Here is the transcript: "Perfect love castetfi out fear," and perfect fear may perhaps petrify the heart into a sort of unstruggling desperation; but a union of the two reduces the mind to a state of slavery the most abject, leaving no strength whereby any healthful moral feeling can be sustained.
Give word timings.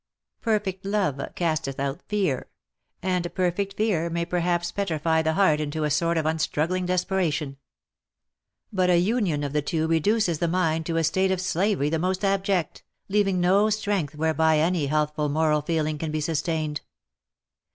"Perfect 0.41 0.83
love 0.83 1.17
castetfi 1.35 1.79
out 1.79 2.01
fear," 2.07 2.49
and 3.03 3.31
perfect 3.35 3.77
fear 3.77 4.09
may 4.09 4.25
perhaps 4.25 4.71
petrify 4.71 5.21
the 5.21 5.33
heart 5.35 5.61
into 5.61 5.83
a 5.83 5.91
sort 5.91 6.17
of 6.17 6.25
unstruggling 6.25 6.87
desperation; 6.87 7.57
but 8.73 8.89
a 8.89 8.97
union 8.97 9.43
of 9.43 9.53
the 9.53 9.61
two 9.61 9.85
reduces 9.87 10.39
the 10.39 10.47
mind 10.47 10.87
to 10.87 10.97
a 10.97 11.03
state 11.03 11.29
of 11.29 11.39
slavery 11.39 11.87
the 11.91 11.99
most 11.99 12.25
abject, 12.25 12.83
leaving 13.09 13.39
no 13.39 13.69
strength 13.69 14.15
whereby 14.15 14.57
any 14.57 14.87
healthful 14.87 15.29
moral 15.29 15.61
feeling 15.61 15.99
can 15.99 16.09
be 16.09 16.19
sustained. 16.19 16.81